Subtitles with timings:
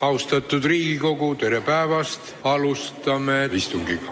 [0.00, 4.04] austatud Riigikogu, tere päevast, alustame istungit.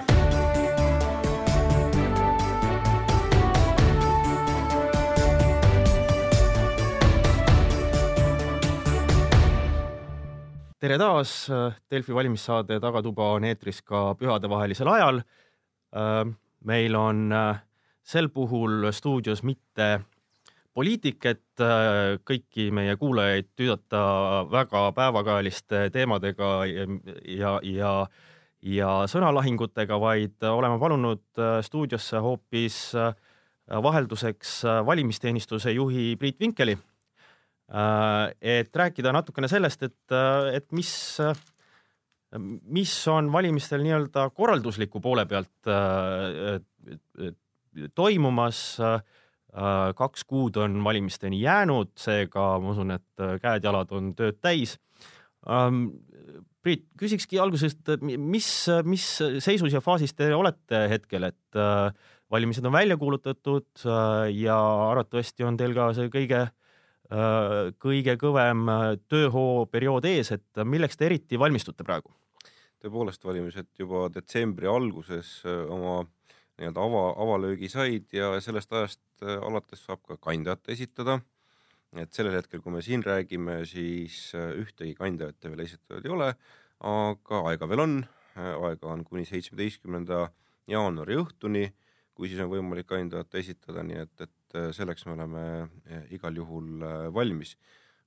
[10.81, 11.49] tere taas,
[11.91, 15.23] Delfi valimissaade Tagatuba on eetris ka pühadevahelisel ajal.
[16.65, 17.31] meil on
[18.03, 20.01] sel puhul stuudios mitte
[20.77, 21.63] poliitik, et
[22.29, 24.01] kõiki meie kuulajaid tüüdata
[24.53, 27.93] väga päevakajaliste teemadega ja, ja,
[28.61, 31.25] ja, sõnalahingutega, vaid oleme palunud
[31.65, 32.83] stuudiosse hoopis
[33.89, 36.77] vahelduseks valimisteenistuse juhi Priit Vinkeli
[38.41, 40.15] et rääkida natukene sellest, et,
[40.55, 40.93] et mis,
[42.71, 45.71] mis on valimistel nii-öelda korraldusliku poole pealt
[47.95, 48.63] toimumas.
[49.97, 54.75] Kaks kuud on valimisteni jäänud, seega ma usun, et käed-jalad on tööd täis.
[56.67, 58.51] Priit, küsikski alguses, et mis,
[58.85, 59.07] mis
[59.41, 61.61] seisus ja faasis te olete hetkel, et
[62.31, 63.87] valimised on välja kuulutatud
[64.35, 64.59] ja
[64.91, 66.55] arvatavasti on teil ka see kõige äh,
[67.07, 72.11] Äh, kõige kõvem äh, tööhoo periood ees, et milleks te eriti valmistute praegu?
[72.83, 76.01] tõepoolest, valimised juba detsembri alguses äh, oma
[76.57, 81.21] nii-öelda ava, avalöögi said ja sellest ajast alates saab ka kandidaate esitada.
[81.97, 86.27] et sellel hetkel, kui me siin räägime, siis ühtegi kandidaati veel esitatud ei ole,
[86.85, 87.95] aga aega veel on,
[88.37, 90.27] aega on kuni seitsmeteistkümnenda
[90.71, 91.65] jaanuari õhtuni,
[92.17, 96.37] kui siis on võimalik kandidaate esitada, nii et, et äh, selleks me oleme äh, igal
[96.37, 97.57] juhul äh, valmis.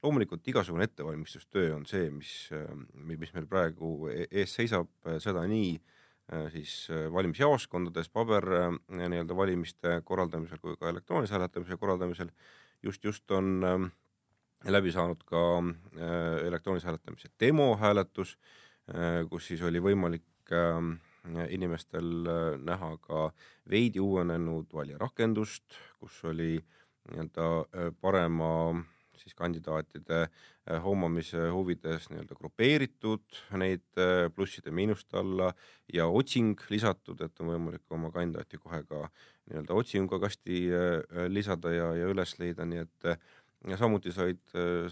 [0.04, 2.30] loomulikult igasugune ettevalmistustöö on see, mis,
[3.04, 4.88] mis meil praegu e-, ees seisab,
[5.20, 5.74] seda nii
[6.54, 8.46] siis valimisjaoskondades paber
[8.88, 12.30] nii-öelda valimiste korraldamisel kui ka elektroonilise hääletamise korraldamisel.
[12.84, 13.64] just, just on
[14.66, 15.42] läbi saanud ka
[16.46, 18.38] elektroonilise hääletamise demohääletus,
[19.30, 20.54] kus siis oli võimalik
[21.50, 23.32] inimestel äh, näha ka
[23.70, 25.64] veidi uuenenud valijarakendust,
[26.00, 26.58] kus oli
[27.12, 28.76] nii-öelda äh, parema
[29.22, 34.04] siis kandidaatide äh, homamise huvides nii-öelda grupeeritud neid
[34.36, 35.52] plusside-miinuste alla
[35.94, 39.04] ja otsing lisatud, et on võimalik oma kandidaati kohe ka
[39.50, 40.64] nii-öelda otsingukasti
[41.34, 43.10] lisada ja, ja üles leida, nii et
[43.68, 44.40] ja samuti said,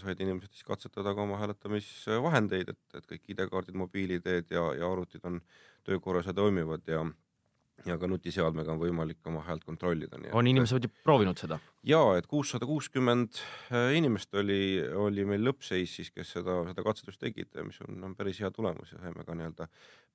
[0.02, 5.24] said inimesed siis katsetada ka oma hääletamisvahendeid, et, et kõik ID-kaardid, mobiil-ID-d ja, ja arvutid
[5.28, 5.40] on
[5.88, 7.04] töökorras ja toimivad ja
[7.86, 10.18] ja ka nutiseadmega on võimalik oma häält kontrollida.
[10.32, 11.58] on inimesed proovinud seda?
[11.86, 13.40] ja, et kuussada kuuskümmend
[13.72, 18.16] äh, inimest oli, oli meil lõppseis siis, kes seda, seda katsetust tegid, mis on, on
[18.18, 19.68] päris hea tulemus ja saime ka nii-öelda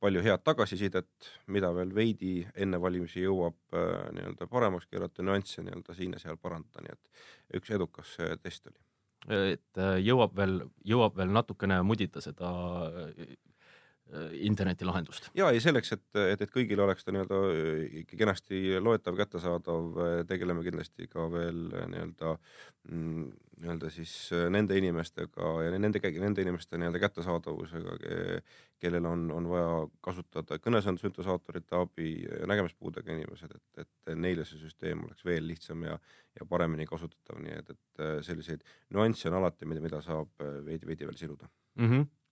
[0.04, 5.96] palju head tagasisidet, mida veel veidi enne valimisi jõuab äh, nii-öelda paremaks keerata, nüansse nii-öelda
[5.98, 8.80] siin ja seal parandada, nii et üks edukas äh, test oli.
[9.54, 12.50] et jõuab veel, jõuab veel natukene mudida seda
[14.46, 15.30] internetilahendust.
[15.38, 20.18] ja ei selleks, et, et, et kõigile oleks ta nii-öelda äh, kenasti loetav, kättesaadav, äh,
[20.30, 22.36] tegeleme kindlasti ka veel nii-öelda
[22.92, 23.32] mm,
[23.64, 24.14] nii-öelda siis
[24.52, 27.98] nende inimestega ja nende, nende inimeste nii-öelda kättesaadavusega,
[28.82, 32.16] kellel on, on vaja kasutada kõnesüntesaatorite abi,
[32.50, 35.96] nägemispuudega inimesed, et, et neile see süsteem oleks veel lihtsam ja,
[36.40, 40.34] ja paremini kasutatav, nii et, et selliseid nüansse on alati, mida, mida saab
[40.66, 41.88] veidi, veidi veel siluda mm.
[41.88, 42.23] -hmm Äh,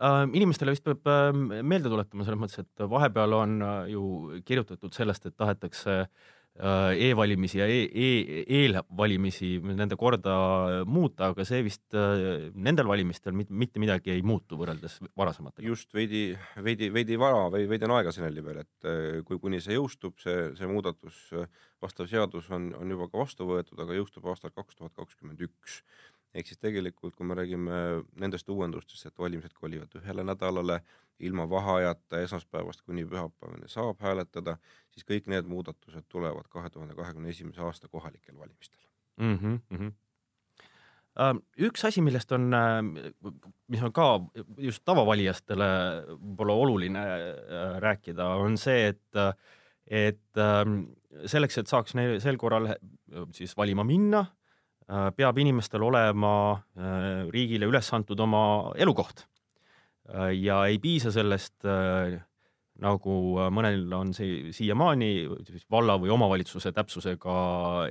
[0.00, 4.04] inimestele vist peab ähm, meelde tuletama selles mõttes, et vahepeal on äh, ju
[4.48, 10.34] kirjutatud sellest, et tahetakse äh, e-valimisi ja e e eelvalimisi, nende korda
[10.88, 11.96] muuta, aga see vist
[12.54, 15.68] nendel valimistel mitte midagi ei muutu võrreldes varasematega.
[15.68, 16.30] just veidi,
[16.64, 20.54] veidi, veidi vara või veidi on aega selleni veel, et kui, kuni see jõustub, see,
[20.56, 21.28] see muudatus,
[21.80, 25.82] vastav seadus on, on juba ka vastu võetud, aga jõustub aastal kaks tuhat kakskümmend üks
[26.34, 27.78] ehk siis tegelikult, kui me räägime
[28.20, 30.80] nendest uuendustest, et valimised kolivad ühele nädalale
[31.26, 34.56] ilma vaheajata esmaspäevast kuni pühapäevani saab hääletada,
[34.94, 38.80] siis kõik need muudatused tulevad kahe tuhande kahekümne esimese aasta kohalikel valimistel
[39.20, 39.58] mm.
[39.72, 39.92] -hmm.
[41.58, 42.82] üks asi, millest on, äh,
[43.68, 44.20] mis on ka
[44.58, 45.70] just tavavalijastele
[46.14, 49.16] võib-olla oluline äh, rääkida, on see, et,
[49.86, 50.82] et ähm,
[51.26, 52.74] selleks, et saaks neil sel korral
[53.34, 54.39] siis valima minna Äh,
[55.16, 58.42] peab inimestel olema äh, riigile üles antud oma
[58.80, 59.26] elukoht.
[60.10, 61.62] Äh, ja ei piisa sellest,
[62.80, 63.14] nagu
[63.52, 65.10] mõnel on see siiamaani
[65.70, 67.34] valla või omavalitsuse täpsusega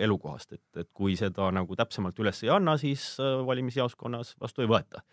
[0.01, 5.03] elukohast, et, et kui seda nagu täpsemalt üles ei anna, siis valimisjaoskonnas vastu ei võeta.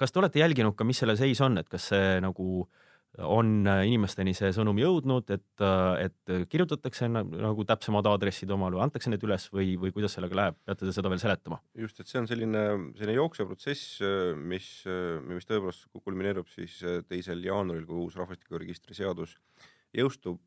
[0.00, 2.64] kas te olete jälginud ka, mis selle seis on, et kas see nagu
[3.20, 5.64] on inimesteni see sõnum jõudnud, et,
[6.00, 10.56] et kirjutatakse nagu täpsemad aadressid omale või antakse need üles või, või kuidas sellega läheb,
[10.64, 11.60] peate te seda veel seletama?
[11.76, 12.62] just, et see on selline,
[12.96, 13.98] selline jooksev protsess,
[14.40, 14.70] mis,
[15.28, 16.78] mis tõepoolest kulmineerub siis
[17.10, 19.36] teisel jaanuaril, kui uus rahvastikuregistri seadus
[19.92, 20.40] jõustub,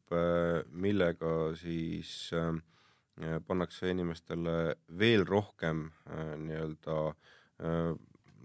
[0.73, 2.31] millega siis
[3.47, 6.97] pannakse inimestele veel rohkem nii-öelda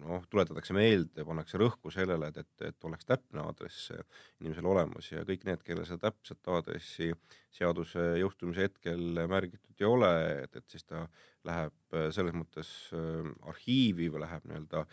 [0.00, 3.91] noh, tuletatakse meelde, pannakse rõhku sellele, et, et, et oleks täpne aadress
[4.41, 7.11] inimesel olemas ja kõik need, kellel seda täpset aadressi
[7.55, 10.11] seaduse jõustumise hetkel märgitud ei ole,
[10.44, 11.05] et, et siis ta
[11.49, 14.85] läheb selles mõttes äh, arhiivi või läheb nii-öelda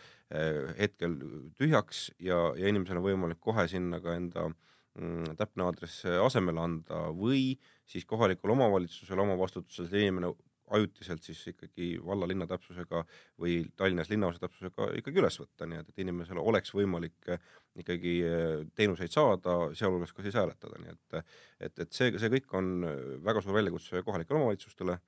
[0.78, 1.14] hetkel
[1.56, 7.06] tühjaks ja, ja inimesel on võimalik kohe sinna ka enda mm, täpne aadress asemele anda
[7.16, 7.54] või
[7.88, 10.32] siis kohalikul omavalitsusel oma vastutusel inimene
[10.76, 13.02] ajutiselt siis ikkagi valla-linna täpsusega
[13.40, 17.40] või Tallinnas linnaosa täpsusega ikkagi üles võtta, nii et, et inimesel oleks võimalik eh,
[17.82, 21.18] ikkagi eh, teenuseid saada, sealhulgas ka siis hääletada, nii et
[21.68, 22.74] et, et see, see kõik on
[23.24, 24.98] väga suur väljakutse kohalikele omavalitsustele,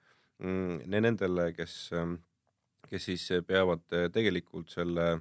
[0.43, 1.77] mm, nendele, kes,
[2.91, 3.85] kes siis peavad
[4.15, 5.13] tegelikult selle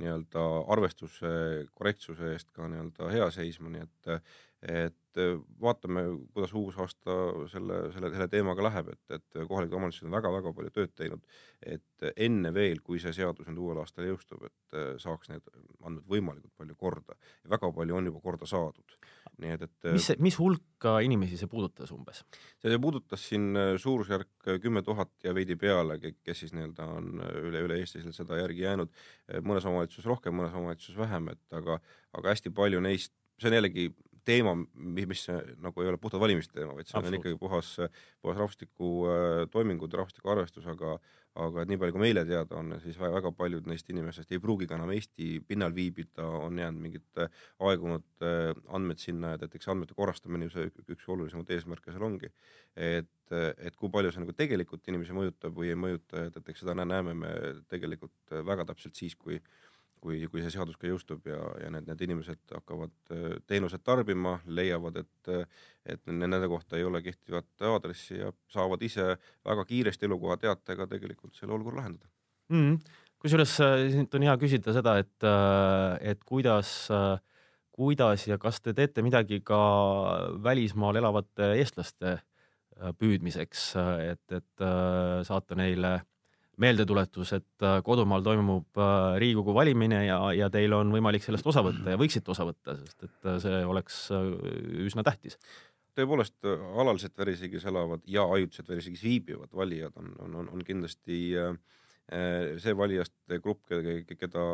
[0.00, 1.30] nii-öelda arvestuse
[1.74, 4.12] korrektsuse eest ka nii-öelda hea seisma, nii et
[4.60, 6.02] et äh, vaatame,
[6.34, 7.14] kuidas uus aasta
[7.48, 11.22] selle, selle, selle teemaga läheb, et, et kohalikud omavalitsused on väga-väga palju tööd teinud,
[11.64, 15.48] et enne veel, kui see seadus nüüd uuel aastal jõustub, et äh, saaks need
[15.80, 18.98] andmed võimalikult palju korda ja väga palju on juba korda saadud.
[19.40, 22.20] nii et, et mis, mis hulka inimesi see puudutas umbes?
[22.60, 27.64] see puudutas siin äh, suurusjärk kümme tuhat ja veidi peale, kes siis nii-öelda on üle,
[27.64, 28.92] üle Eesti seda järgi jäänud,
[29.40, 31.80] mõnes omavalitsuses rohkem, mõnes omavalitsuses vähem, et aga,
[32.12, 33.88] aga hästi palju neist, see on jällegi
[34.26, 37.72] teema, mis nagu ei ole puhtalt valimiste teema, vaid see on ikkagi puhas,
[38.22, 40.98] puhas rahvastiku äh, toimingud, rahvastiku arvestus, aga
[41.38, 44.66] aga et nii palju, kui meile teada on, siis väga, paljud neist inimestest ei pruugi
[44.66, 47.30] ka enam Eesti pinnal viibida, on jäänud mingid äh,
[47.68, 52.06] aegunud äh, andmed sinna, et, et eks andmete korrastamine ju see üks olulisemaid eesmärke seal
[52.08, 52.32] ongi.
[52.74, 56.74] et, et kui palju see nagu tegelikult inimesi mõjutab või ei mõjuta, et eks seda
[56.74, 57.32] näeme me
[57.70, 59.38] tegelikult väga täpselt siis, kui
[60.00, 64.38] kui, kui see seadus ka jõustub ja, ja need, need inimesed hakkavad äh, teenuseid tarbima,
[64.46, 65.50] leiavad, et,
[65.94, 69.12] et nende kohta ei ole kehtivat aadressi ja saavad ise
[69.46, 72.08] väga kiiresti elukohateatega tegelikult selle olukorra lahendada
[72.48, 72.62] mm.
[72.62, 72.96] -hmm.
[73.18, 76.88] kusjuures äh, siit on hea küsida seda, et, äh, et kuidas,
[77.70, 79.60] kuidas ja kas te teete midagi ka
[80.42, 82.18] välismaal elavate eestlaste
[82.96, 83.74] püüdmiseks,
[84.08, 84.62] et, et
[85.28, 85.98] saata neile
[86.60, 91.62] meeldetuletus, et äh, kodumaal toimub äh, Riigikogu valimine ja, ja teil on võimalik sellest osa
[91.64, 93.98] võtta ja võiksite osa võtta, sest et äh, see oleks
[94.86, 95.38] üsna tähtis.
[95.98, 96.36] tõepoolest,
[96.80, 101.20] alaliselt välisriigis elavad ja ajutiselt välisriigis viibivad valijad on, on, on, on kindlasti
[102.10, 103.68] see valijaste grupp,
[104.18, 104.46] keda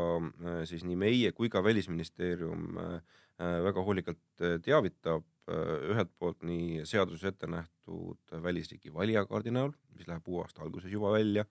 [0.69, 2.77] siis nii meie kui ka Välisministeerium
[3.37, 10.43] väga hoolikalt teavitab, ühelt poolt nii seaduses ette nähtud välisriigi valijakaardi näol, mis läheb uue
[10.43, 11.47] aasta alguses juba välja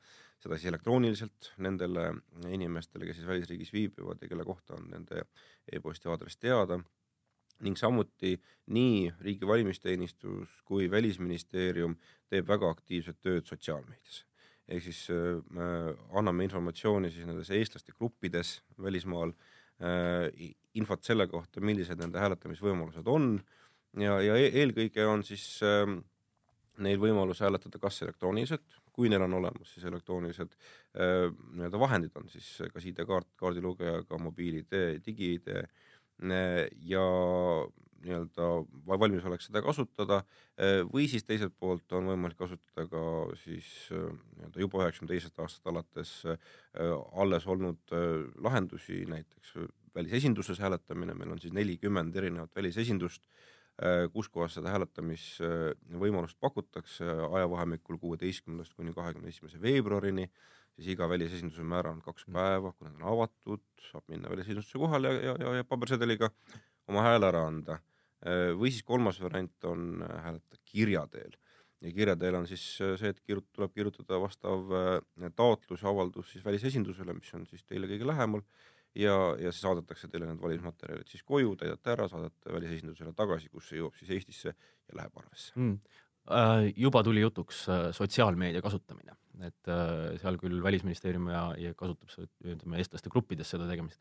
[0.46, 2.10] seda siis elektrooniliselt nendele
[2.54, 5.24] inimestele, kes siis välisriigis viibivad ja kelle kohta on nende
[5.72, 6.80] e-posti aadress teada
[7.66, 8.36] ning samuti
[8.76, 11.96] nii Riigi Valimisteenistus kui Välisministeerium
[12.30, 14.26] teeb väga aktiivset tööd sotsiaalmeedias.
[14.68, 19.34] Ehk siis äh, anname informatsiooni siis nendes eestlaste gruppides välismaal
[19.84, 23.38] äh,, infot selle kohta, millised nende hääletamisvõimalused on.
[24.02, 25.86] Ja, ja e eelkõige on siis äh,
[26.84, 32.28] neil võimalus hääletada kas elektrooniliselt, kui neil on olemas siis elektroonilised äh, nii-öelda vahendid, on
[32.32, 35.52] siis kas ID-kaart, kaardilugejaga, mobiil-ID, digi-ID
[36.90, 37.06] ja
[38.04, 38.50] nii-öelda
[38.90, 43.06] valmisolek seda kasutada äh, või siis teiselt poolt on võimalik kasutada ka
[43.44, 46.14] siis nii-öelda juba üheksakümne teisest aastast alates
[46.76, 47.96] alles olnud
[48.44, 49.56] lahendusi, näiteks
[49.96, 53.30] välisesinduses hääletamine, meil on siis nelikümmend erinevat välisesindust
[54.14, 60.30] kus kohas seda hääletamisvõimalust pakutakse ajavahemikul kuueteistkümnendast kuni kahekümne esimese veebruarini,
[60.78, 62.38] siis iga välisesinduse määr on kaks mm.
[62.38, 66.32] päeva, kui nad on avatud, saab minna välisesinduse kohale ja, ja, ja, ja pabersedeliga
[66.92, 67.80] oma hääle ära anda.
[68.26, 71.36] Äh, või siis kolmas variant on äh, hääletada kirja teel.
[71.84, 74.72] Ja kirja teel on siis see, et kirjut-, tuleb kirjutada vastav
[75.38, 78.42] taotlus ja avaldus siis välisesindusele, mis on siis teile kõige lähemal.
[78.96, 83.68] Ja, ja siis saadetakse teile need valimismaterjalid siis koju, täidate ära, saadate välisesindusele tagasi, kus
[83.70, 85.52] see jõuab siis Eestisse ja läheb arvesse.
[85.60, 85.76] Mm.
[86.80, 89.14] Juba tuli jutuks sotsiaalmeedia kasutamine,
[89.46, 89.70] et
[90.24, 92.16] seal küll Välisministeerium ja, ja kasutab
[92.56, 94.00] ütleme eestlaste gruppides seda tegemist,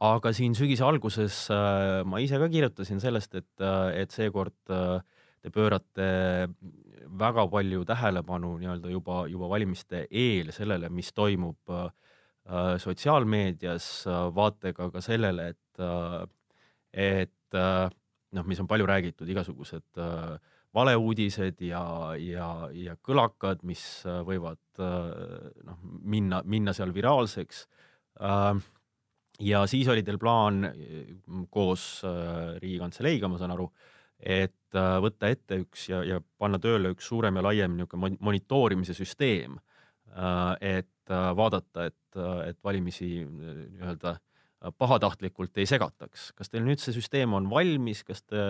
[0.00, 1.46] aga siin sügise alguses
[2.08, 3.64] ma ise ka kirjutasin sellest, et,
[3.94, 6.06] et seekord te pöörate
[7.20, 11.90] väga palju tähelepanu nii-öelda juba, juba valimiste eel sellele, mis toimub äh,
[12.50, 16.24] Äh, sotsiaalmeedias äh, vaatega ka sellele, et, äh,
[16.92, 17.58] et
[18.34, 20.00] noh, mis on palju räägitud, igasugused
[20.74, 21.82] valeuudised ja,
[22.18, 23.82] ja, ja kõlakad, mis
[24.26, 27.64] võivad noh, minna, minna seal viraalseks.
[29.40, 30.68] Ja siis oli teil plaan
[31.50, 32.02] koos
[32.60, 33.70] Riigikantseleiga, ma saan aru,
[34.20, 39.56] et võtta ette üks ja, ja panna tööle üks suurem ja laiem niisugune monitoorimise süsteem
[40.10, 44.16] Äh, et äh, vaadata, et, äh, et valimisi nii-öelda
[44.76, 46.32] pahatahtlikult ei segataks.
[46.36, 48.42] kas teil nüüd see süsteem on valmis, kas te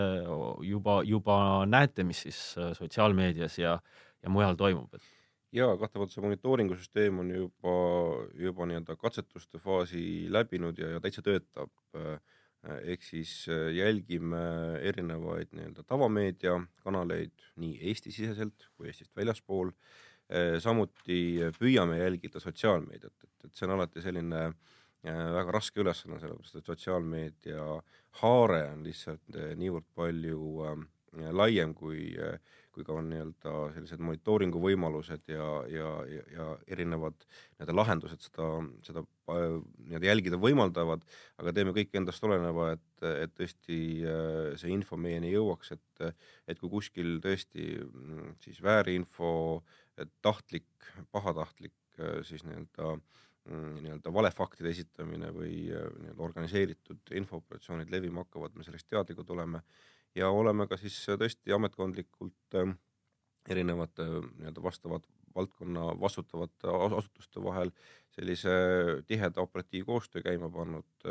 [0.66, 1.36] juba, juba
[1.70, 2.40] näete, mis siis
[2.78, 3.76] sotsiaalmeedias ja,
[4.18, 5.19] ja mujal toimub, et?
[5.52, 7.72] Ja kahtlemata see monitooringusüsteem on juba,
[8.38, 11.72] juba nii-öelda katsetuste faasi läbinud ja, ja täitsa töötab.
[12.60, 14.40] ehk siis jälgime
[14.84, 19.72] erinevaid nii-öelda tavameediakanaleid nii Eesti-siseselt kui Eestist väljaspool
[20.30, 26.20] Äh, samuti püüame jälgida sotsiaalmeediat, et, et see on alati selline äh, väga raske ülesanne,
[26.22, 27.64] sellepärast et sotsiaalmeedia
[28.20, 30.76] haare on lihtsalt äh, niivõrd palju
[31.34, 32.12] laiem kui,
[32.74, 38.48] kui ka nii-öelda sellised monitooringu võimalused ja, ja, ja, ja erinevad nii-öelda lahendused seda,
[38.86, 41.02] seda nii-öelda jälgida võimaldavad,
[41.42, 43.80] aga teeme kõik endast oleneva, et, et tõesti
[44.60, 46.06] see info meieni jõuaks, et,
[46.46, 49.70] et kui kuskil tõesti mm, siis väärinfo äh,
[50.22, 50.68] tahtlik,
[51.12, 58.56] pahatahtlik äh, siis nii-öelda mm, nii-öelda valefaktide esitamine või äh, nii-öelda organiseeritud infooperatsioonid levima hakkavad,
[58.56, 59.62] me sellest teadlikud oleme
[60.14, 62.74] ja oleme ka siis tõesti ametkondlikult äh,
[63.50, 67.70] erinevate nii-öelda vastavad valdkonna vastutavate asutuste vahel
[68.10, 68.50] sellise
[69.06, 71.04] tiheda operatiivkoostöö käima pannud,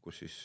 [0.00, 0.36] kus siis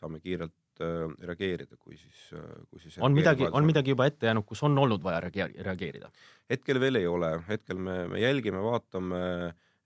[0.00, 0.82] saame kiirelt
[1.20, 2.22] reageerida, kui siis,
[2.70, 6.08] kui siis on midagi, on midagi juba ette jäänud, kus on olnud vaja reageerida?
[6.50, 9.20] hetkel veel ei ole, hetkel me, me jälgime, vaatame,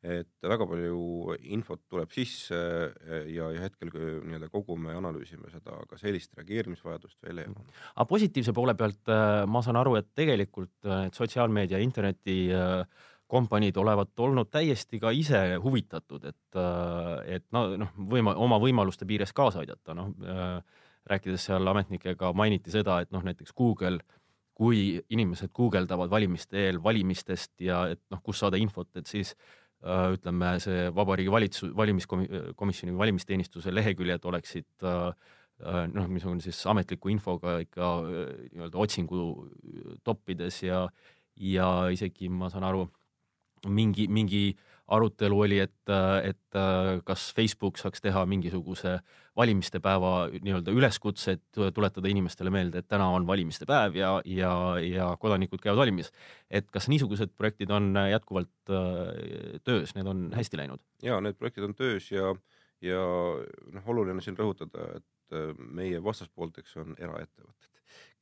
[0.07, 5.99] et väga palju infot tuleb sisse ja, ja hetkel nii-öelda kogume ja analüüsime seda, aga
[6.01, 7.67] sellist reageerimisvajadust veel ei ole.
[7.95, 9.13] aga positiivse poole pealt
[9.51, 12.39] ma saan aru, et tegelikult need sotsiaalmeedia, interneti
[13.27, 16.61] kompaniid olevat olnud täiesti ka ise huvitatud, et,
[17.27, 20.15] et no noh, võima-, oma võimaluste piires kaasa aidata, noh
[21.07, 24.01] rääkides seal ametnikega mainiti seda, et noh, näiteks Google
[24.57, 29.66] kui inimesed guugeldavad valimiste eel valimistest ja et noh, kus saada infot, et siis äh,
[29.85, 35.11] ütleme, see Vabariigi Valitsus, valimiskomisjoni või valimisteenistuse leheküljed oleksid äh,
[35.61, 39.51] äh noh, mis on siis ametliku infoga ikka äh, nii-öelda otsingu
[40.05, 40.87] toppides ja,
[41.37, 42.89] ja isegi ma saan aru,
[43.69, 44.57] mingi, mingi
[44.87, 45.91] arutelu oli, et,
[46.23, 46.59] et
[47.05, 49.01] kas Facebook saaks teha mingisuguse
[49.37, 54.53] valimiste päeva nii-öelda üleskutse, et tuletada inimestele meelde, et täna on valimiste päev ja, ja,
[54.83, 56.13] ja kodanikud käivad valimis.
[56.51, 58.73] et kas niisugused projektid on jätkuvalt
[59.65, 60.83] töös, need on hästi läinud?
[61.03, 62.35] ja need projektid on töös ja,
[62.81, 63.05] ja
[63.77, 67.73] noh, oluline siin rõhutada, et meie vastaspoolteks on eraettevõtted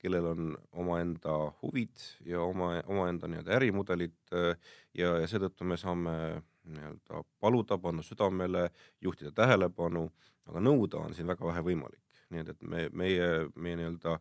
[0.04, 6.16] kellel on omaenda huvid ja oma, omaenda nii-öelda ärimudelid ja, ja seetõttu me saame
[6.64, 10.09] nii-öelda paluda, panna südamele, juhtida tähelepanu,
[10.49, 12.03] aga nõuda on siin väga vähe võimalik.
[12.35, 14.19] Nii et, et me, meie, meie nii-öelda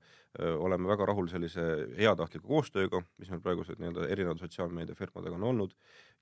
[0.63, 1.63] oleme väga rahul sellise
[1.97, 5.75] heatahtliku koostööga, mis meil praegused nii-öelda erinevate sotsiaalmeediafirmadega on olnud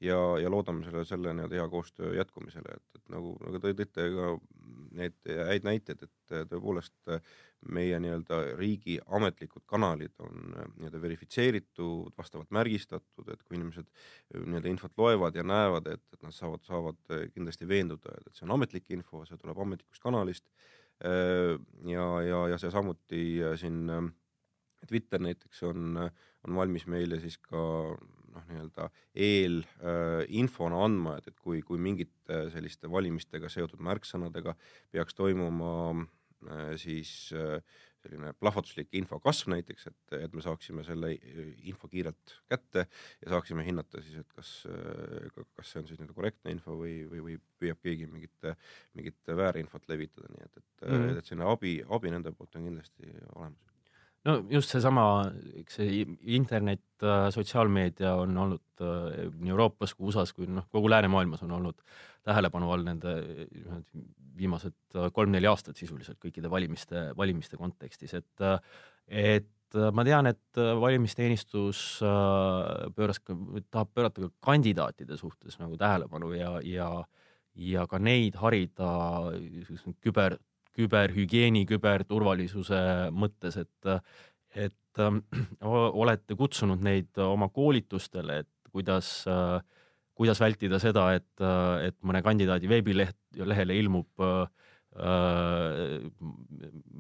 [0.04, 4.10] ja, ja loodame selle, selle nii-öelda hea koostöö jätkumisele, et, et nagu, nagu te tõite
[4.18, 4.34] ka
[5.00, 7.14] neid häid näiteid, et tõepoolest
[7.70, 14.42] meie nii-öelda riigi ametlikud kanalid on äh, nii-öelda verifitseeritud, vastavalt märgistatud, et kui inimesed äh,
[14.42, 18.48] nii-öelda infot loevad ja näevad, et, et nad saavad, saavad äh, kindlasti veenduda, et see
[18.48, 20.48] on ametlik info, see tuleb ametlikust kanalist.
[21.02, 23.22] Ja, ja, ja see samuti
[23.58, 23.90] siin
[24.88, 28.88] Twitter näiteks on, on valmis meile siis ka noh, nii-öelda
[29.28, 34.54] eelinfona andma, et, et kui, kui mingite selliste valimistega seotud märksõnadega
[34.94, 35.74] peaks toimuma
[36.50, 37.62] Äh, siis äh,
[38.10, 41.14] selline plahvatuslik info kasv näiteks, et, et me saaksime selle
[41.70, 46.18] info kiirelt kätte ja saaksime hinnata siis, et kas, äh, kas see on siis nii-öelda
[46.18, 48.52] korrektne info või, või, või püüab keegi mingit,
[48.98, 53.12] mingit väärinfot levitada, nii et, et mm, et selline abi, abi nende poolt on kindlasti
[53.36, 53.68] olemas.
[54.26, 55.04] No just seesama,
[55.58, 56.84] eks see internet,
[57.34, 61.82] sotsiaalmeedia on olnud nii Euroopas kui USA-s kui noh, kogu läänemaailmas on olnud
[62.28, 63.16] tähelepanu all nende
[64.38, 68.46] viimased kolm-neli aastat sisuliselt kõikide valimiste, valimiste kontekstis, et,
[69.08, 71.82] et ma tean, et valimisteenistus
[72.96, 73.22] pööras,
[73.72, 76.90] tahab pöörata ka kandidaatide suhtes nagu tähelepanu ja, ja,
[77.56, 78.92] ja ka neid harida
[80.04, 80.38] küber,
[80.78, 82.82] küberhügieeni, küberturvalisuse
[83.16, 83.92] mõttes, et,
[84.56, 85.02] et
[86.04, 89.60] olete kutsunud neid oma koolitustele, et kuidas äh,
[90.22, 91.46] kuidas vältida seda, et,
[91.88, 94.44] et mõne kandidaadi veebileht, lehele ilmub äh,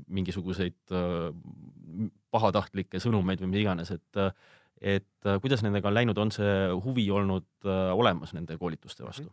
[0.07, 0.95] mingisuguseid
[2.31, 4.25] pahatahtlikke sõnumeid või mida iganes, et
[4.81, 9.29] et kuidas nendega on läinud, on see huvi olnud olemas nende koolituste vastu?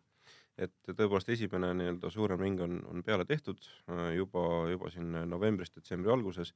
[0.59, 3.63] et tõepoolest esimene nii-öelda suurem ring on, on peale tehtud
[4.17, 6.51] juba, juba siin novembris-detsembri alguses,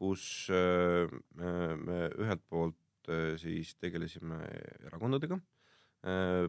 [0.00, 3.12] kus me ühelt poolt
[3.44, 4.40] siis tegelesime
[4.88, 5.51] erakondadega Äh,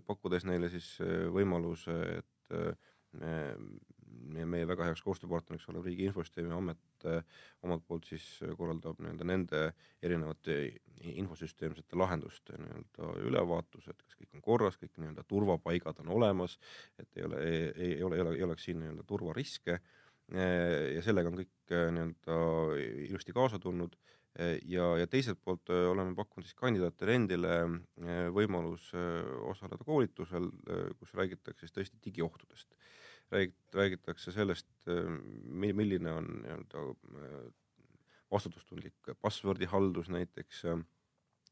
[0.07, 2.71] pakkudes neile siis äh, võimaluse, et äh,
[4.33, 7.05] meie väga heaks koostööpartneriks olev Riigi Infosüsteemi Amet
[7.65, 8.25] omalt poolt siis
[8.57, 9.61] korraldab nii-öelda nende
[10.05, 10.55] erinevate
[11.11, 16.55] infosüsteemsete lahenduste nii-öelda ülevaatused, kas kõik on korras, kõik nii-öelda turvapaigad on olemas,
[16.97, 19.79] et ei ole, ei, ei ole, ei oleks siin nii-öelda turvariske.
[20.33, 22.39] ja sellega on kõik nii-öelda
[23.09, 23.97] ilusti kaasa tulnud
[24.39, 30.49] ja, ja teiselt poolt äh, oleme pakkunud siis kandidaatidele endile äh, võimalus äh, osaleda koolitusel,
[30.99, 32.73] kus räägitakse siis tõesti digiohtudest.
[33.33, 34.67] räägit-, räägitakse sellest,
[35.49, 36.81] milline on nii-öelda
[38.31, 40.65] vastutustundlik passwordi haldus näiteks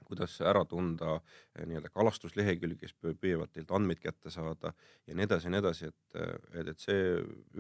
[0.06, 1.20] kuidas ära tunda
[1.56, 4.74] nii-öelda kalastuslehekülgi, kes püüavad teilt andmeid kätte saada
[5.08, 7.04] ja nii edasi ja nii edasi, et, et, et see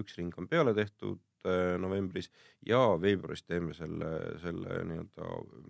[0.01, 1.30] üks ring on peale tehtud eh,
[1.81, 2.29] novembris
[2.67, 4.09] ja veebruaris teeme selle,
[4.43, 5.29] selle nii-öelda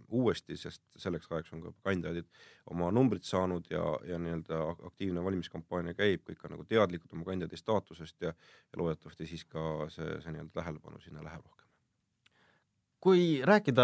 [0.10, 2.28] uuesti, sest selleks ajaks on ka kandidaadid
[2.74, 4.62] oma numbrid saanud ja, ja nii-öelda
[4.92, 9.88] aktiivne valimiskampaania käib, kõik on nagu teadlikud oma kandidaadi staatusest ja, ja loodetavasti siis ka
[9.94, 11.62] see, see nii-öelda tähelepanu sinna läheb rohkem.
[13.02, 13.84] Kui rääkida,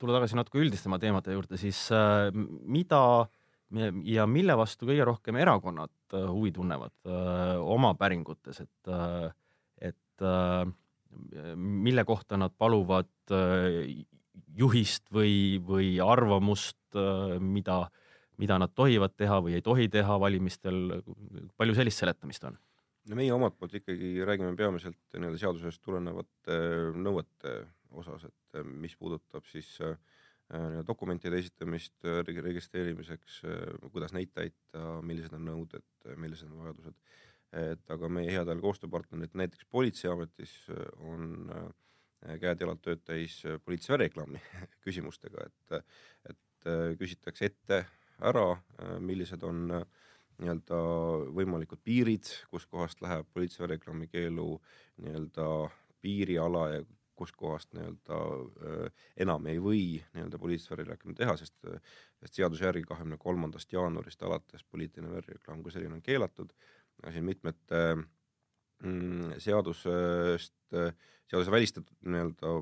[0.00, 2.32] tulla tagasi natuke üldistema teemade juurde, siis äh,
[2.66, 3.28] mida
[4.06, 9.45] ja mille vastu kõige rohkem erakonnad äh, huvi tunnevad äh, oma päringutes, et, et
[11.56, 13.32] mille kohta nad paluvad
[14.56, 16.96] juhist või, või arvamust,
[17.40, 17.78] mida,
[18.40, 21.00] mida nad tohivad teha või ei tohi teha valimistel,
[21.56, 22.56] palju sellist seletamist on?
[23.06, 26.56] no meie omalt poolt ikkagi räägime peamiselt nii-öelda seadusest tulenevate
[26.98, 27.52] nõuete
[27.96, 29.96] osas, et äh, mis puudutab siis äh,
[30.54, 33.40] äh, dokumentide esitamist registreerimiseks,
[33.92, 36.98] kuidas neid täita, millised on nõuded, millised on vajadused.
[37.56, 40.54] Et aga meie headel koostööpartnerid näiteks Politseiametis
[41.04, 41.30] on
[42.40, 44.40] käed-jalad tööd täis politsei värereklaami
[44.84, 45.94] küsimustega, et,
[46.32, 47.84] et küsitakse ette
[48.26, 48.48] ära,
[49.04, 49.68] millised on
[50.36, 50.78] nii-öelda
[51.36, 54.48] võimalikud piirid, kuskohast läheb politsei värereklaami keelu
[55.04, 55.48] nii-öelda
[56.04, 56.82] piiriala ja
[57.16, 59.82] kuskohast nii-öelda äh, enam ei või
[60.14, 61.56] nii-öelda poliitilist värireklaami teha, sest,
[62.20, 66.52] sest seaduse järgi kahekümne kolmandast jaanuarist alates poliitiline värireklaam kui selline on keelatud.
[67.12, 70.54] siin mitmete mm, seadusest,
[71.30, 72.52] seaduse välistatud nii-öelda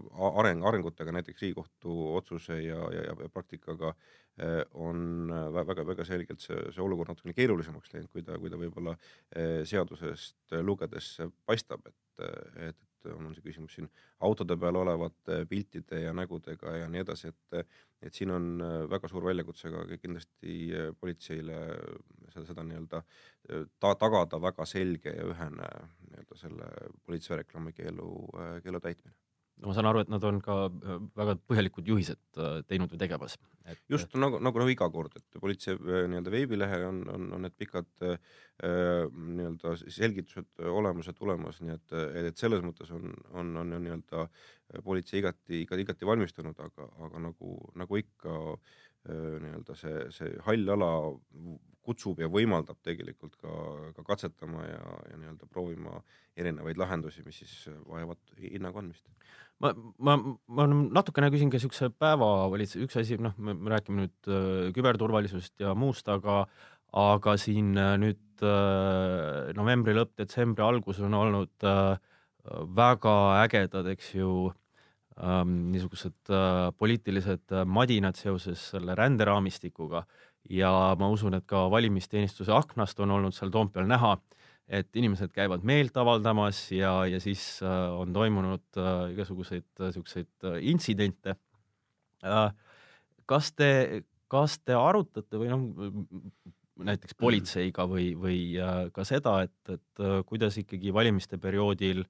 [0.41, 6.83] areng, arengutega, näiteks Riigikohtu otsuse ja, ja, ja praktikaga äh, on väga-väga selgelt see, see
[6.85, 12.27] olukord natukene keerulisemaks läinud, kui ta, kui ta võib-olla äh, seadusest lugedes paistab, et,
[12.71, 13.89] et, et on see küsimus siin
[14.27, 19.11] autode peal olevate piltide ja nägudega ja nii edasi, et, et siin on äh, väga
[19.11, 21.59] suur väljakutse ka kindlasti äh, politseile
[22.33, 25.71] seda, seda nii-öelda äh, ta, tagada väga selge ja ühene
[26.09, 26.73] nii-öelda selle
[27.07, 28.11] politseireklaami keelu,
[28.65, 29.24] keelu täitmine
[29.69, 33.37] ma saan aru, et nad on ka äh, väga põhjalikud juhised äh, teinud või tegemas.
[33.65, 33.81] Et....
[33.91, 37.57] just nagu, nagu, nagu iga kord, et politsei äh, nii-öelda veebilehel on, on, on need
[37.61, 38.17] pikad äh,
[38.61, 41.99] nii-öelda selgitused olemas ja tulemas, nii et,
[42.31, 44.27] et selles mõttes on, on, on nii-öelda
[44.85, 48.41] politsei igati, igati, igati valmistunud, aga, aga nagu, nagu ikka
[49.05, 50.91] nii-öelda see, see hall ala
[51.85, 53.55] kutsub ja võimaldab tegelikult ka,
[53.97, 55.99] ka katsetama ja, ja nii-öelda proovima
[56.37, 57.55] erinevaid lahendusi, mis siis
[57.89, 59.05] vajavad hinnaga andmist
[59.63, 64.73] ma, ma, ma natukene küsin ka siukse päevavalitsuse, üks asi, noh, me räägime nüüd äh,
[64.77, 66.45] küberturvalisusest ja muust, aga,
[66.95, 71.97] aga siin äh, nüüd äh, novembri lõpp, detsembri algus on olnud äh,
[72.77, 74.35] väga ägedad, eks ju
[75.17, 80.05] ähm,, niisugused äh, poliitilised madinad seoses selle ränderaamistikuga.
[80.53, 84.19] Ja ma usun, et ka valimisteenistuse aknast on olnud seal Toompeal näha
[84.69, 90.49] et inimesed käivad meelt avaldamas ja, ja siis äh, on toimunud äh, igasuguseid äh, siukseid
[90.65, 91.37] intsidente
[93.29, 95.67] kas te, kas te arutate või noh,
[96.89, 98.39] näiteks politseiga või, või
[98.97, 102.01] ka seda, et, et kuidas ikkagi valimiste perioodil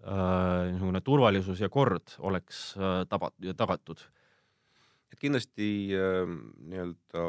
[0.00, 4.02] niisugune turvalisus ja kord oleks äh, taba, tagatud?
[5.12, 7.24] et kindlasti nii-öelda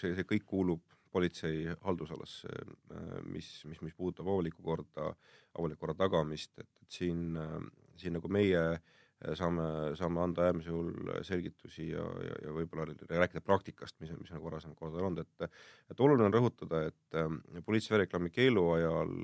[0.00, 2.48] see, see kõik kuulub politsei haldusalasse,
[2.94, 5.10] äh, mis, mis, mis puudutab avalikku korda,
[5.58, 7.58] avaliku korra tagamist, et, et siin, äh,
[8.00, 9.66] siin nagu meie äh, saame,
[9.98, 14.78] saame anda äärmisel juhul selgitusi ja, ja, ja võib-olla rääkida praktikast, mis, mis nagu varasemalt
[14.78, 19.14] kordadel olnud, et et oluline on rõhutada, et politsei värereklaami keelu ajal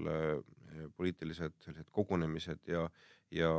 [0.97, 2.83] poliitilised sellised kogunemised ja,
[3.33, 3.53] ja,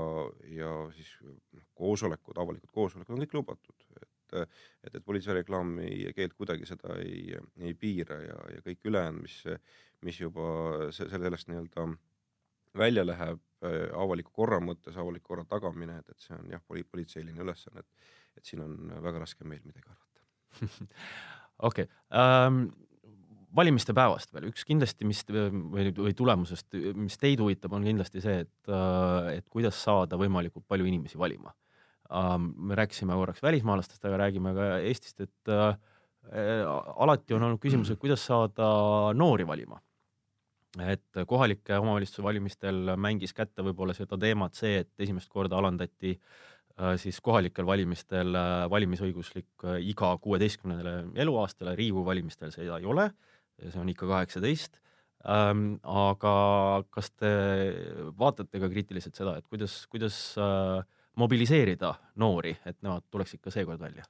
[0.53, 3.87] ja siis noh, koosolekud, avalikud koosolekud on kõik lubatud,
[4.27, 9.39] et, et, et politseireklaami keeld kuidagi seda ei, ei piira ja, ja kõik ülejäänud, mis,
[10.07, 11.87] mis juba sellest nii-öelda
[12.77, 13.41] välja läheb
[13.97, 18.45] avaliku korra mõttes, avaliku korra tagamine, et, et see on jah, politseiline ülesanne, et, et
[18.45, 20.77] siin on väga raske meil midagi arvata.
[21.69, 22.67] okei, ähm,
[23.57, 28.43] valimiste päevast veel üks kindlasti, mis või, või tulemusest, mis teid huvitab, on kindlasti see,
[28.45, 31.53] et, äh, et kuidas saada võimalikult palju inimesi valima.
[32.09, 35.75] Me rääkisime korraks välismaalastest, aga räägime ka Eestist, et äh,
[36.95, 38.69] alati on olnud küsimus, et kuidas saada
[39.13, 39.81] noori valima.
[40.77, 46.93] et kohalike omavalitsuse valimistel mängis kätte võib-olla seda teemat see, et esimest korda alandati äh,
[47.01, 48.35] siis kohalikel valimistel
[48.69, 53.07] valimisõiguslik iga kuueteistkümnendale eluaastale, Riigikogu valimistel seda ei ole
[53.57, 54.77] see on ikka kaheksateist
[55.27, 55.77] ähm,.
[55.83, 56.35] aga
[56.93, 57.31] kas te
[58.19, 60.83] vaatate ka kriitiliselt seda, et kuidas, kuidas äh,
[61.17, 64.05] mobiliseerida noori, et nemad tuleks ikka seekord välja?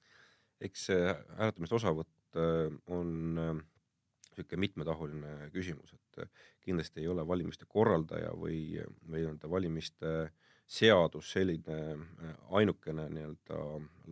[0.61, 7.27] eks see hääletamist osavõtt äh, on niisugune äh, mitmetahuline küsimus, et äh, kindlasti ei ole
[7.27, 10.13] valimiste korraldaja või, või nii-öelda valimiste
[10.65, 13.61] seadus selline äh, ainukene nii-öelda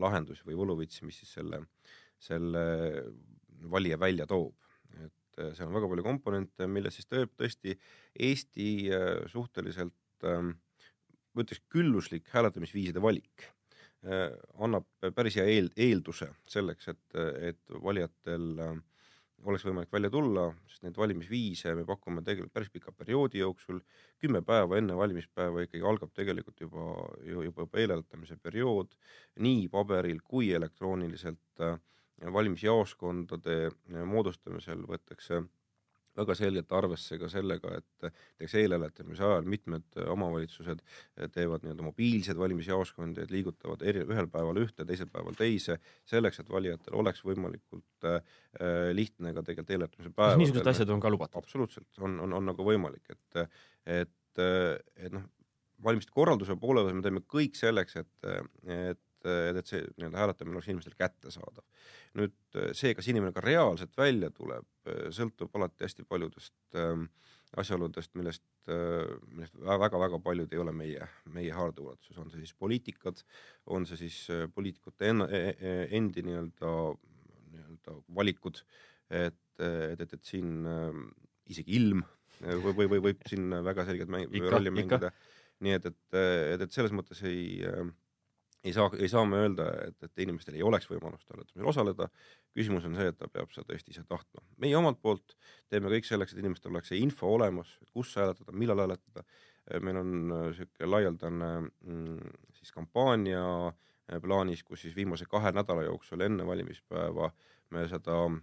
[0.02, 1.64] lahendus või võluvits, mis siis selle,
[2.22, 2.66] selle
[3.74, 4.54] valija välja toob
[5.04, 7.76] et äh, seal on väga palju komponente, milles siis tõesti
[8.28, 10.56] Eesti äh, suhteliselt ähm,
[11.36, 13.46] ma ütleks külluslik hääletamisviiside valik
[14.08, 14.32] äh,
[14.64, 17.22] annab päris hea eel, eelduse selleks, et,
[17.52, 18.52] et valijatel
[19.46, 23.82] oleks võimalik välja tulla, sest neid valimisviise me pakume tegelikult päris pika perioodi jooksul.
[24.20, 26.86] kümme päeva enne valimispäeva ikkagi algab tegelikult juba,
[27.28, 28.96] juba, juba eelhääletamise periood
[29.46, 31.66] nii paberil kui elektrooniliselt
[32.34, 33.58] valimisjaoskondade
[34.08, 35.44] moodustamisel võetakse
[36.18, 40.84] väga selgelt arvesse ka sellega, et näiteks eelhääletamise ajal mitmed omavalitsused
[41.36, 46.52] teevad nii-öelda mobiilseid valimisjaoskondi, et liigutavad eri, ühel päeval ühte, teisel päeval teise, selleks, et
[46.52, 48.20] valijatel oleks võimalikult äh,
[48.96, 50.42] lihtne ka tegelikult eelhääletamise päeval.
[50.42, 51.42] niisugused asjad on ka lubatud?
[51.44, 53.58] absoluutselt, on, on, on nagu võimalik, et,
[54.02, 55.26] et, et noh,
[55.84, 58.32] valimiste korralduse poole peal me teeme kõik selleks, et,
[58.66, 61.64] et et, et see nii-öelda hääletamine oleks inimestele kättesaadav.
[62.20, 62.36] nüüd
[62.78, 64.68] see, kas inimene ka reaalselt välja tuleb,
[65.16, 67.06] sõltub alati hästi paljudest äh,
[67.62, 73.22] asjaoludest, millest äh,, millest väga-väga paljud ei ole meie, meie haardeulatuses, on see siis poliitikad,
[73.72, 76.74] on see siis äh, poliitikute enna, e, e, endi nii-öelda,
[77.54, 78.62] nii-öelda valikud,
[79.10, 81.02] et, et, et, et siin äh,
[81.54, 82.04] isegi ilm
[82.42, 85.14] või, või, või võib siin väga selgelt mäng, rolli mängida.
[85.64, 87.86] nii et, et, et, et selles mõttes ei äh,
[88.66, 92.10] ei saa, ei saa me öelda, et, et inimestel ei oleks võimalust hääletamisel osaleda.
[92.56, 94.44] küsimus on see, et ta peab seda tõesti ise tahtma.
[94.58, 95.38] meie omalt poolt
[95.70, 99.26] teeme kõik selleks, et inimestel oleks see info olemas, kus hääletada, millal hääletada.
[99.82, 106.22] meil on äh, laialdane mm, siis kampaania äh, plaanis, kus siis viimase kahe nädala jooksul
[106.22, 107.32] enne valimispäeva
[107.74, 108.36] me seda äh,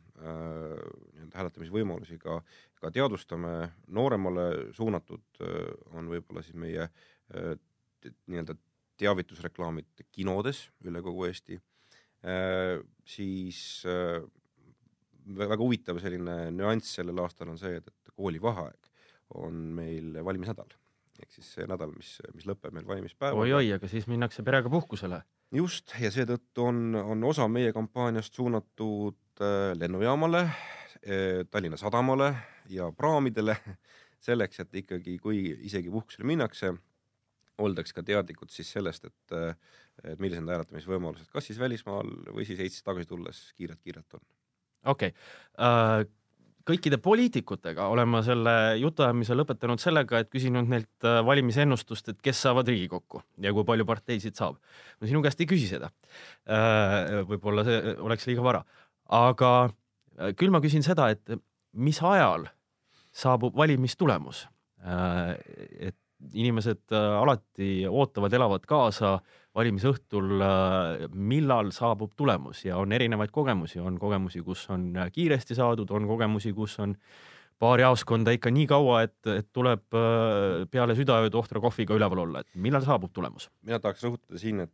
[1.14, 2.40] nii-öelda hääletamisvõimalusi ka,
[2.80, 3.70] ka teadvustame.
[3.86, 7.54] nooremale suunatud äh, on võib-olla siis meie äh,
[8.26, 8.56] nii-öelda
[9.00, 14.20] teavitusreklaamid kinodes üle kogu Eesti äh,, siis äh,
[15.38, 18.90] väga huvitav selline nüanss sellel aastal on see, et, et koolivaheaeg
[19.42, 20.72] on meil valimisnädal
[21.22, 23.44] ehk siis see nädal, mis, mis lõpeb meil valimispäevaga.
[23.44, 25.22] oi-oi, aga siis minnakse perega puhkusele.
[25.54, 30.46] just, ja seetõttu on, on osa meie kampaaniast suunatud äh, lennujaamale
[31.50, 32.28] Tallinna Sadamale
[32.70, 33.56] ja praamidele
[34.26, 36.72] selleks, et ikkagi, kui isegi puhkusele minnakse,
[37.62, 39.36] oldaks ka teadlikud siis sellest, et,
[40.04, 44.26] et millised need hääletamisvõimalused, kas siis välismaal või siis Eestisse tagasi tulles kiirelt-kiirelt on.
[44.94, 45.14] okei okay.
[45.58, 46.18] uh
[46.68, 52.42] kõikide poliitikutega olen ma selle jutuajamise lõpetanud sellega, et küsinud neilt äh, valimisennustust, et kes
[52.46, 54.58] saavad Riigikokku ja kui palju parteisid saab.
[55.00, 55.90] ma sinu käest ei küsi seda.
[56.46, 58.62] Äh, võib-olla see oleks liiga vara,
[59.10, 59.72] aga
[60.38, 61.38] küll ma küsin seda, et
[61.72, 62.46] mis ajal
[63.12, 64.46] saabub valimistulemus.
[64.82, 65.96] et
[66.32, 69.16] inimesed äh, alati ootavad, elavad kaasa
[69.56, 75.56] valimisõhtul, äh, millal saabub tulemus ja on erinevaid kogemusi, on kogemusi, kus on äh, kiiresti
[75.58, 76.96] saadud, on kogemusi, kus on
[77.62, 79.84] paar jaoskonda ikka nii kaua, et, et tuleb
[80.72, 83.46] peale südaööd ohtra kohviga üleval olla, et millal saabub tulemus?
[83.62, 84.72] mina tahaks rõhutada siin, et,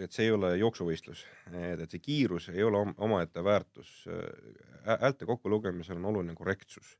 [0.00, 4.06] et see ei ole jooksuvõistlus, et see kiirus ei ole omaette väärtus.
[4.86, 6.96] häälte kokkulugemisel on oluline korrektsus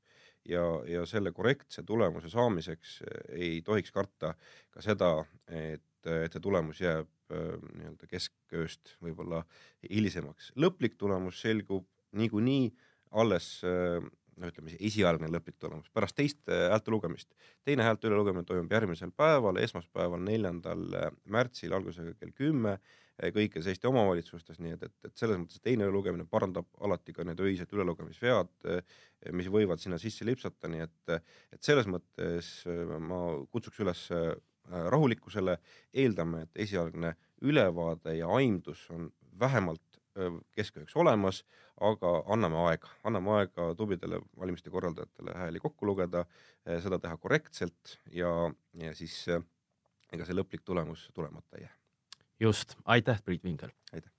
[0.48, 4.34] ja, ja selle korrektse tulemuse saamiseks eh, ei tohiks karta
[4.70, 5.12] ka seda,
[5.48, 9.42] et, et see tulemus jääb eh, nii-öelda keskööst võib-olla
[9.88, 10.52] hilisemaks.
[10.56, 11.86] lõplik tulemus selgub
[12.18, 12.72] niikuinii
[13.22, 14.00] alles eh,
[14.40, 17.30] no ütleme esialgne lõplik tulemus pärast teist äh, häälte lugemist.
[17.64, 22.78] teine häälte ülelugemine toimub järgmisel päeval, esmaspäeval, neljandal äh, märtsil algusega kell kümme
[23.22, 27.38] kõikides Eesti omavalitsustes, nii et, et, et selles mõttes teine lugemine parandab alati ka need
[27.44, 28.48] öised ülelugemisvead,
[29.36, 31.12] mis võivad sinna sisse lipsata, nii et,
[31.52, 32.48] et selles mõttes
[33.04, 33.20] ma
[33.52, 34.06] kutsuks üles
[34.70, 35.58] rahulikkusele,
[35.92, 37.12] eeldame, et esialgne
[37.44, 39.91] ülevaade ja aimdus on vähemalt
[40.56, 41.42] keskööks olemas,
[41.80, 46.24] aga anname aega, anname aega tublidele valimiste korraldajatele hääli kokku lugeda,
[46.84, 48.32] seda teha korrektselt ja,
[48.78, 49.16] ja siis
[50.12, 51.76] ega see lõplik tulemus tulemata ei jää.
[52.40, 53.72] just, aitäh, Priit Vingel.
[53.92, 54.11] aitäh.